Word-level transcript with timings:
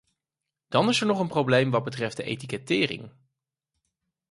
Dan 0.67 0.89
is 0.89 1.01
er 1.01 1.07
nog 1.07 1.19
een 1.19 1.27
probleem 1.27 1.71
wat 1.71 1.83
betreft 1.83 2.17
de 2.17 2.23
etikettering. 2.23 3.11